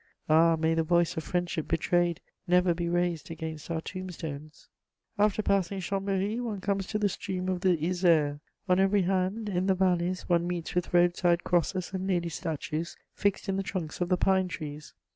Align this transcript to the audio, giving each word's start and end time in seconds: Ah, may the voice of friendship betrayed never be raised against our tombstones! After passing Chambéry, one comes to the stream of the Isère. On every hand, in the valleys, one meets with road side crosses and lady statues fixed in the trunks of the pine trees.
Ah, 0.27 0.55
may 0.57 0.73
the 0.73 0.81
voice 0.81 1.15
of 1.15 1.23
friendship 1.23 1.67
betrayed 1.67 2.21
never 2.47 2.73
be 2.73 2.89
raised 2.89 3.29
against 3.29 3.69
our 3.69 3.81
tombstones! 3.81 4.67
After 5.19 5.43
passing 5.43 5.79
Chambéry, 5.79 6.41
one 6.41 6.59
comes 6.59 6.87
to 6.87 6.97
the 6.97 7.07
stream 7.07 7.47
of 7.47 7.61
the 7.61 7.77
Isère. 7.77 8.39
On 8.67 8.79
every 8.79 9.03
hand, 9.03 9.47
in 9.47 9.67
the 9.67 9.75
valleys, 9.75 10.27
one 10.27 10.47
meets 10.47 10.73
with 10.73 10.91
road 10.91 11.15
side 11.15 11.43
crosses 11.43 11.91
and 11.93 12.07
lady 12.07 12.29
statues 12.29 12.97
fixed 13.13 13.47
in 13.47 13.57
the 13.57 13.61
trunks 13.61 14.01
of 14.01 14.09
the 14.09 14.17
pine 14.17 14.47
trees. 14.47 14.95